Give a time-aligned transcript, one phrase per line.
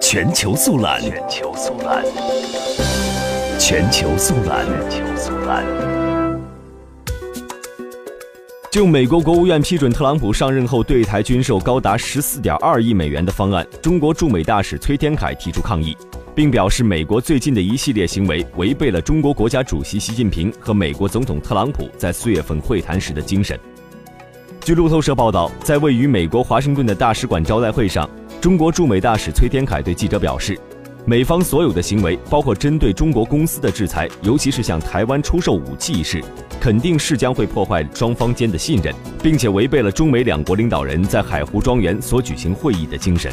[0.00, 2.04] 全球速览，全球速览，
[3.58, 5.64] 全球速览，全球速览。
[8.70, 15.96] 就美国国务院批准特朗普上任后对台军售高达十四点二亿美元的方案，中国驻美大使崔天凯提出抗议，
[16.34, 23.58] 并表示美国最近的一系列行为违背了中国国家主席习近平和美国总统特朗普在四月份会谈时的精神。
[24.60, 28.08] 据路透社报道，在位于美国华盛顿的大使馆招待会上。
[28.42, 30.58] 中国驻美大使崔天凯对记者表示，
[31.04, 36.20] 美方所有的行为，包括针对中国公司的制裁，尤其是向台湾出售武器一事，
[36.60, 43.32] 肯定是将会破坏双方间的信任，并且违背了中美两国领导人在海湖庄园所举行会议的精神。